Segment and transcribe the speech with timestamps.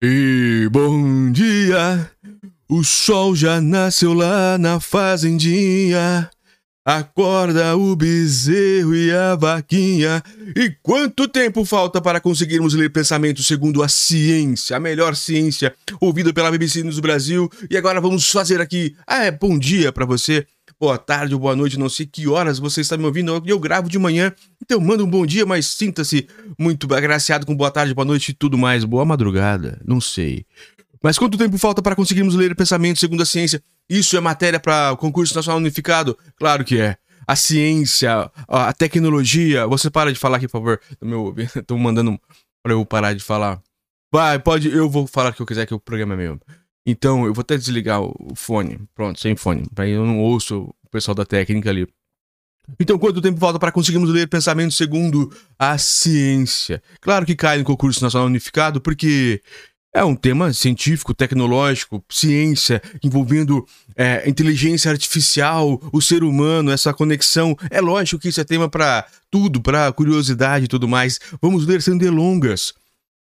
[0.00, 2.08] E bom dia,
[2.68, 6.30] o sol já nasceu lá na fazendinha.
[6.84, 10.22] Acorda o bezerro e a vaquinha.
[10.54, 16.32] E quanto tempo falta para conseguirmos ler pensamento segundo a ciência, a melhor ciência, ouvida
[16.32, 17.50] pela BBC News Brasil?
[17.68, 18.94] E agora vamos fazer aqui.
[19.04, 20.46] Ah, é bom dia para você
[20.80, 23.42] boa tarde ou boa noite, não sei que horas você está me ouvindo.
[23.44, 24.32] Eu, gravo de manhã,
[24.62, 28.34] então manda um bom dia, mas sinta-se muito agraciado com boa tarde, boa noite e
[28.34, 28.84] tudo mais.
[28.84, 30.46] Boa madrugada, não sei.
[31.02, 33.62] Mas quanto tempo falta para conseguirmos ler pensamento segundo a ciência?
[33.88, 36.16] Isso é matéria para o concurso nacional unificado?
[36.36, 36.96] Claro que é.
[37.26, 39.66] A ciência, a tecnologia.
[39.66, 40.80] Você para de falar aqui, por favor.
[41.66, 42.18] Tô mandando
[42.62, 43.60] para eu parar de falar.
[44.12, 46.40] Vai, pode, eu vou falar o que eu quiser, que o programa é meu.
[46.90, 48.80] Então, eu vou até desligar o fone.
[48.94, 49.62] Pronto, sem fone.
[49.76, 51.86] Aí eu não ouço o pessoal da técnica ali.
[52.80, 56.82] Então, quanto tempo falta para conseguirmos ler pensamento segundo a ciência?
[56.98, 59.42] Claro que cai no concurso nacional unificado, porque
[59.94, 67.54] é um tema científico, tecnológico, ciência, envolvendo é, inteligência artificial, o ser humano, essa conexão.
[67.68, 71.20] É lógico que isso é tema para tudo, para curiosidade e tudo mais.
[71.42, 72.72] Vamos ler sem delongas.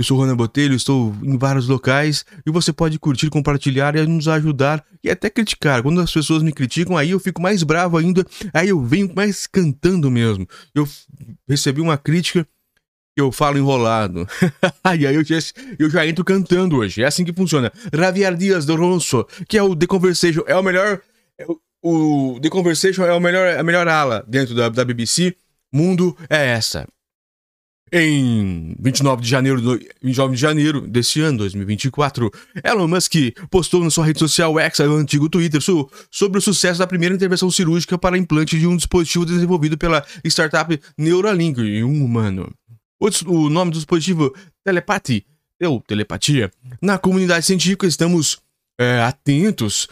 [0.00, 4.28] Eu sou Rona Botelho, estou em vários locais e você pode curtir, compartilhar e nos
[4.28, 5.82] ajudar e até criticar.
[5.82, 9.46] Quando as pessoas me criticam, aí eu fico mais bravo ainda, aí eu venho mais
[9.46, 10.48] cantando mesmo.
[10.74, 10.88] Eu
[11.46, 12.48] recebi uma crítica
[13.14, 14.26] eu falo enrolado.
[14.98, 15.36] e aí eu já,
[15.78, 17.02] eu já entro cantando hoje.
[17.02, 17.70] É assim que funciona.
[17.92, 21.02] Javier Dias do Ronso, que é o The Conversation, é o melhor.
[21.36, 21.58] É o,
[22.36, 25.36] o The Conversation é o melhor, a melhor ala dentro da, da BBC.
[25.70, 26.88] Mundo é essa.
[27.92, 32.30] Em 29 de janeiro, do, 29 de janeiro desse ano, 2024,
[32.62, 33.14] Elon Musk
[33.50, 35.60] postou na sua rede social X, o antigo Twitter,
[36.08, 40.80] sobre o sucesso da primeira intervenção cirúrgica para implante de um dispositivo desenvolvido pela startup
[40.96, 42.52] Neuralink em um humano.
[43.00, 44.32] O, o nome do dispositivo
[44.64, 45.24] Telepathy,
[45.60, 48.38] ou telepatia, na comunidade científica estamos
[48.80, 49.86] é, atentos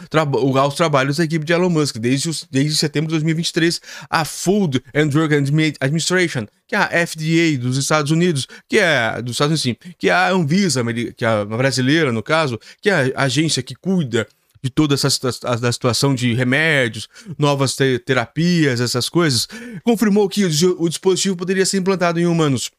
[0.59, 3.79] aos trabalhos da equipe de Elon Musk desde, os, desde setembro de 2023.
[4.09, 5.31] A Food and Drug
[5.79, 10.09] Administration, que é a FDA dos Estados Unidos, que é dos Estados Unidos, sim, que
[10.09, 10.83] é a Anvisa,
[11.15, 14.27] que é a brasileira no caso, que é a agência que cuida
[14.61, 15.07] de toda essa
[15.61, 19.47] da situação de remédios, novas te terapias, essas coisas,
[19.83, 22.71] confirmou que o, o dispositivo poderia ser implantado em humanos.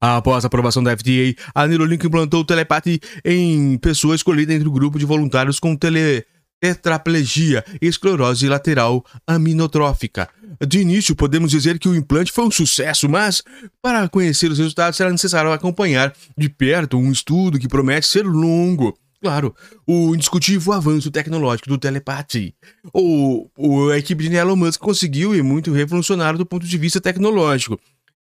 [0.00, 4.72] Após a aprovação da FDA, a Neuralink implantou o telepathy em pessoas escolhidas entre o
[4.72, 6.24] grupo de voluntários com tele
[6.60, 10.28] tetraplegia esclerose lateral aminotrófica.
[10.66, 13.42] De início, podemos dizer que o implante foi um sucesso, mas
[13.82, 18.96] para conhecer os resultados será necessário acompanhar de perto um estudo que promete ser longo.
[19.20, 19.54] Claro,
[19.86, 22.54] o indiscutível avanço tecnológico do telepathy.
[22.92, 27.00] O, o, a equipe de Elon Musk conseguiu e muito revolucionário do ponto de vista
[27.00, 27.78] tecnológico.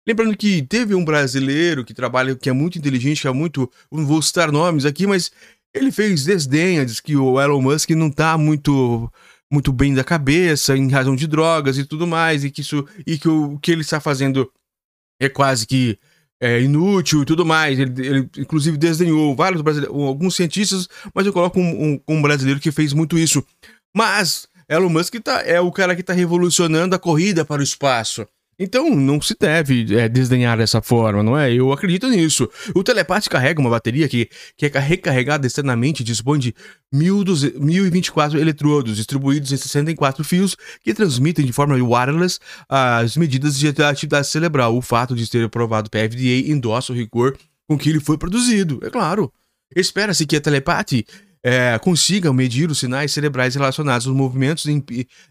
[0.08, 3.70] Lembrando que teve um brasileiro que trabalha, que é muito inteligente, que é muito.
[3.92, 5.32] Não vou citar nomes aqui, mas
[5.74, 9.12] ele fez desdenha, diz que o Elon Musk não tá muito
[9.52, 13.18] muito bem da cabeça em razão de drogas e tudo mais, e que isso e
[13.18, 14.50] que o que ele está fazendo
[15.22, 16.00] é quase que
[16.42, 17.78] é, inútil e tudo mais.
[17.78, 22.72] Ele, ele inclusive desdenhou vários alguns cientistas, mas eu coloco um, um, um brasileiro que
[22.72, 23.46] fez muito isso.
[23.96, 28.26] Mas Elon Musk tá, é o cara que está revolucionando a corrida para o espaço.
[28.64, 31.52] Então não se deve é, desdenhar dessa forma, não é?
[31.52, 32.48] Eu acredito nisso.
[32.76, 36.54] O telepate carrega uma bateria que, que é recarregada externamente e dispõe de
[36.94, 42.38] 1024 eletrodos distribuídos em 64 fios que transmitem de forma wireless
[42.70, 44.78] as medidas de atividade cerebral.
[44.78, 47.36] O fato de ser aprovado pela FDA endossa o rigor
[47.68, 49.34] com que ele foi produzido, é claro.
[49.76, 51.04] Espera-se que a telepate
[51.44, 54.84] é, consigam medir os sinais cerebrais relacionados aos movimentos em,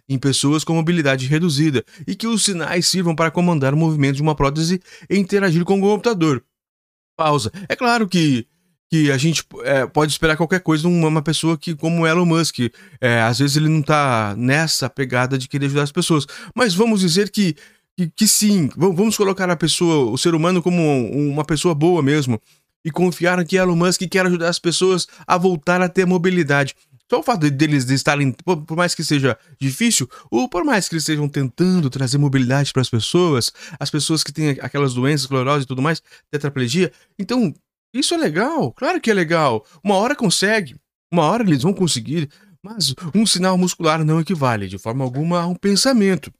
[0.08, 4.22] em pessoas com mobilidade reduzida e que os sinais sirvam para comandar o movimento de
[4.22, 6.42] uma prótese e interagir com o computador.
[7.16, 7.52] Pausa.
[7.68, 8.46] É claro que
[8.92, 12.58] que a gente é, pode esperar qualquer coisa de uma pessoa que, como Elon Musk,
[13.00, 16.26] é, às vezes ele não está nessa pegada de querer ajudar as pessoas.
[16.56, 17.54] Mas vamos dizer que,
[17.96, 20.82] que, que sim, vamos colocar a pessoa, o ser humano, como
[21.12, 22.40] uma pessoa boa mesmo
[22.84, 26.74] e confiaram que Elon Musk quer ajudar as pessoas a voltar a ter mobilidade.
[27.10, 30.94] Só o fato deles de estarem, por mais que seja difícil, ou por mais que
[30.94, 35.64] eles estejam tentando trazer mobilidade para as pessoas, as pessoas que têm aquelas doenças, esclerose
[35.64, 36.00] e tudo mais,
[36.30, 37.52] tetraplegia, então
[37.92, 39.66] isso é legal, claro que é legal.
[39.82, 40.76] Uma hora consegue,
[41.12, 42.30] uma hora eles vão conseguir,
[42.62, 46.32] mas um sinal muscular não equivale de forma alguma a um pensamento.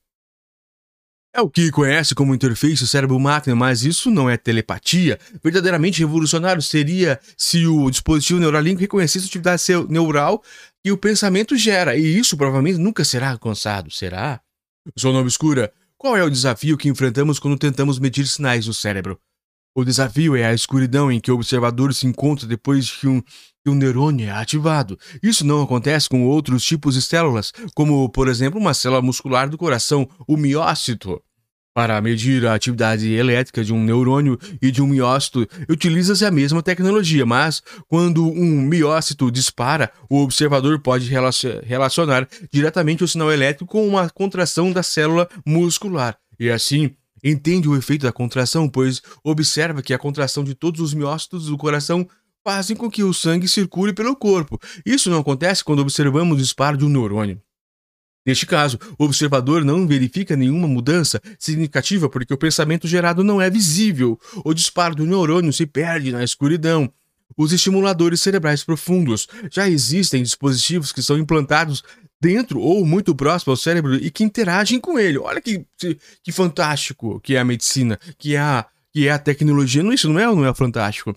[1.32, 5.18] É o que conhece como interface cérebro-máquina, mas isso não é telepatia.
[5.42, 10.42] Verdadeiramente revolucionário seria se o dispositivo Neuralink reconhecesse a atividade neural
[10.82, 14.40] que o pensamento gera, e isso provavelmente nunca será alcançado, será?
[14.98, 19.20] Zona Obscura, qual é o desafio que enfrentamos quando tentamos medir sinais do cérebro?
[19.74, 23.70] O desafio é a escuridão em que o observador se encontra depois que um, que
[23.70, 24.98] um neurônio é ativado.
[25.22, 29.56] Isso não acontece com outros tipos de células, como, por exemplo, uma célula muscular do
[29.56, 31.22] coração, o miócito.
[31.72, 36.64] Para medir a atividade elétrica de um neurônio e de um miócito, utiliza-se a mesma
[36.64, 43.86] tecnologia, mas quando um miócito dispara, o observador pode relacionar diretamente o sinal elétrico com
[43.86, 46.18] uma contração da célula muscular.
[46.40, 46.90] E assim,
[47.22, 51.56] entende o efeito da contração, pois observa que a contração de todos os miócitos do
[51.56, 52.08] coração
[52.44, 54.58] fazem com que o sangue circule pelo corpo.
[54.84, 57.40] Isso não acontece quando observamos o disparo de um neurônio.
[58.24, 63.48] Neste caso, o observador não verifica nenhuma mudança significativa porque o pensamento gerado não é
[63.48, 64.18] visível.
[64.44, 66.92] O disparo do neurônio se perde na escuridão.
[67.36, 69.26] Os estimuladores cerebrais profundos.
[69.50, 71.82] Já existem dispositivos que são implantados
[72.20, 75.18] dentro ou muito próximo ao cérebro e que interagem com ele.
[75.18, 75.64] Olha que,
[76.22, 79.82] que fantástico que é a medicina, que é a, que é a tecnologia.
[79.82, 81.14] Não, isso não é, não é fantástico.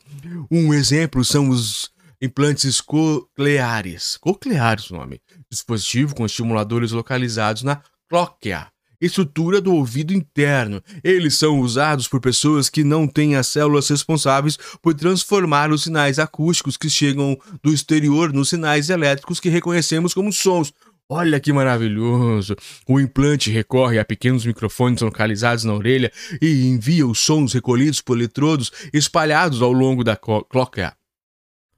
[0.50, 1.92] Um exemplo são os
[2.22, 4.18] implantes cocleares.
[4.18, 5.20] Cocleares o nome.
[5.50, 8.68] Dispositivo com estimuladores localizados na cóclea,
[9.02, 10.82] estrutura do ouvido interno.
[11.04, 16.20] Eles são usados por pessoas que não têm as células responsáveis por transformar os sinais
[16.20, 20.72] acústicos que chegam do exterior nos sinais elétricos que reconhecemos como sons.
[21.10, 22.56] Olha que maravilhoso!
[22.88, 26.12] O implante recorre a pequenos microfones localizados na orelha
[26.42, 30.96] e envia os sons recolhidos por eletrodos espalhados ao longo da cóclea.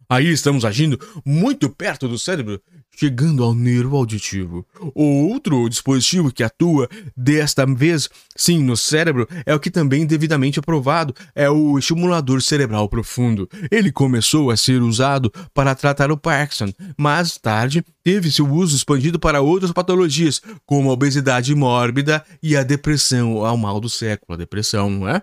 [0.07, 2.61] Aí estamos agindo muito perto do cérebro,
[2.95, 4.65] chegando ao nervo auditivo.
[4.93, 11.13] Outro dispositivo que atua desta vez, sim, no cérebro, é o que também devidamente aprovado,
[11.33, 13.49] é o estimulador cerebral profundo.
[13.69, 19.19] Ele começou a ser usado para tratar o Parkinson, mas tarde teve seu uso expandido
[19.19, 24.37] para outras patologias, como a obesidade mórbida e a depressão, ao mal do século, a
[24.37, 25.21] depressão, não é?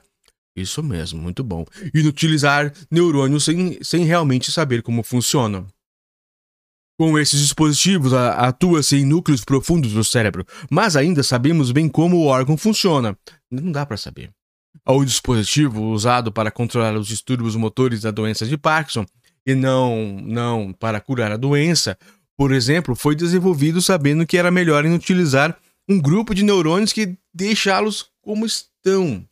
[0.54, 1.64] Isso mesmo, muito bom.
[1.94, 5.66] E utilizar neurônios sem, sem realmente saber como funcionam.
[7.02, 12.26] Com esses dispositivos, atua-se em núcleos profundos do cérebro, mas ainda sabemos bem como o
[12.26, 13.19] órgão funciona.
[13.50, 14.31] Não dá para saber.
[14.87, 19.04] O dispositivo usado para controlar os distúrbios motores da doença de Parkinson
[19.44, 21.99] e não, não para curar a doença,
[22.37, 25.58] por exemplo, foi desenvolvido sabendo que era melhor em utilizar
[25.88, 29.26] um grupo de neurônios que deixá-los como estão.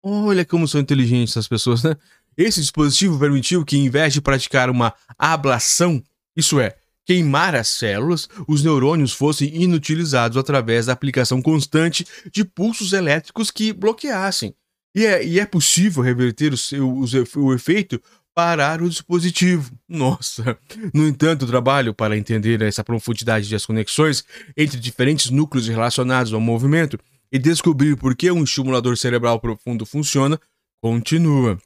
[0.00, 1.96] Olha como são inteligentes as pessoas, né?
[2.36, 6.00] Esse dispositivo permitiu que, em vez de praticar uma ablação,
[6.36, 6.76] isso é,
[7.06, 13.72] queimar as células, os neurônios fossem inutilizados através da aplicação constante de pulsos elétricos que
[13.72, 14.54] bloqueassem.
[14.94, 17.04] E é, e é possível reverter o, seu, o,
[17.36, 18.00] o efeito
[18.34, 19.70] parar o dispositivo.
[19.88, 20.58] Nossa!
[20.94, 24.24] No entanto, o trabalho para entender essa profundidade das conexões
[24.56, 26.98] entre diferentes núcleos relacionados ao movimento
[27.32, 30.40] e descobrir por que um estimulador cerebral profundo funciona,
[30.82, 31.58] continua.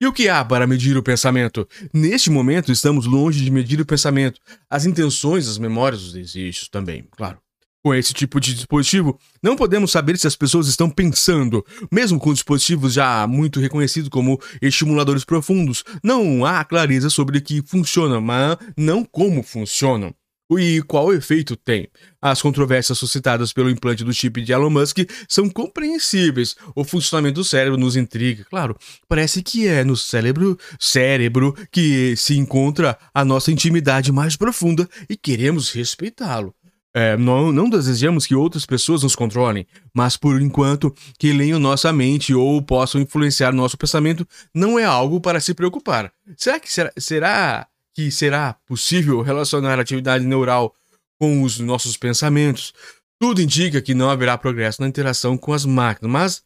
[0.00, 1.68] E o que há para medir o pensamento?
[1.92, 7.06] Neste momento, estamos longe de medir o pensamento, as intenções, as memórias, os desejos também,
[7.10, 7.36] claro.
[7.84, 11.62] Com esse tipo de dispositivo, não podemos saber se as pessoas estão pensando.
[11.92, 17.62] Mesmo com dispositivos já muito reconhecidos como estimuladores profundos, não há clareza sobre o que
[17.62, 20.14] funciona, mas não como funcionam
[20.58, 21.88] e qual efeito tem.
[22.20, 24.98] As controvérsias suscitadas pelo implante do chip de Elon Musk
[25.28, 26.56] são compreensíveis.
[26.74, 28.44] O funcionamento do cérebro nos intriga.
[28.44, 28.76] Claro,
[29.08, 35.16] parece que é no cérebro, cérebro que se encontra a nossa intimidade mais profunda e
[35.16, 36.54] queremos respeitá-lo.
[36.92, 41.92] É, não, não, desejamos que outras pessoas nos controlem, mas por enquanto que leiam nossa
[41.92, 46.12] mente ou possam influenciar nosso pensamento não é algo para se preocupar.
[46.36, 50.74] Será que será, será que será possível relacionar a atividade neural
[51.18, 52.72] com os nossos pensamentos,
[53.20, 56.42] tudo indica que não haverá progresso na interação com as máquinas, mas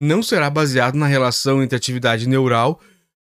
[0.00, 2.80] não será baseado na relação entre atividade neural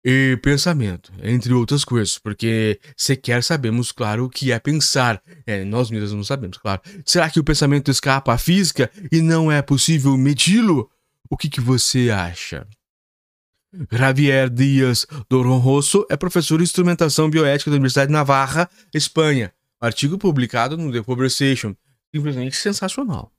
[0.04, 5.22] e pensamento, entre outras coisas, porque sequer sabemos, claro, o que é pensar.
[5.46, 6.82] É, nós mesmos não sabemos, claro.
[7.06, 10.90] Será que o pensamento escapa à física e não é possível medi-lo?
[11.30, 12.68] O que, que você acha?
[13.92, 19.54] Javier Dias Doronroso é professor de instrumentação bioética da Universidade de Navarra, Espanha.
[19.80, 21.74] Artigo publicado no The Conversation.
[22.14, 23.32] Simplesmente sensacional.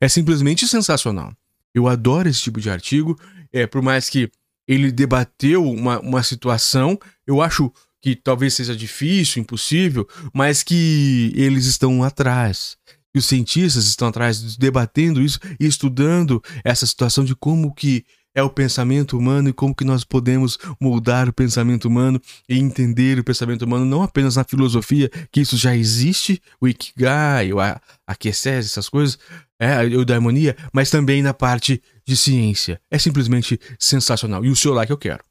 [0.00, 1.32] É simplesmente sensacional.
[1.74, 3.18] Eu adoro esse tipo de artigo.
[3.52, 4.30] É, por mais que
[4.66, 11.64] ele debateu uma, uma situação, eu acho que talvez seja difícil, impossível, mas que eles
[11.64, 12.76] estão atrás.
[13.14, 18.04] E os cientistas estão atrás debatendo isso e estudando essa situação de como que
[18.38, 23.18] é o pensamento humano e como que nós podemos moldar o pensamento humano e entender
[23.18, 28.14] o pensamento humano não apenas na filosofia, que isso já existe, o Ikigai, a, a
[28.14, 29.18] Kiesese, essas coisas,
[29.58, 32.80] é, a eudaimonia, mas também na parte de ciência.
[32.88, 34.44] É simplesmente sensacional.
[34.44, 35.27] E o seu like eu quero.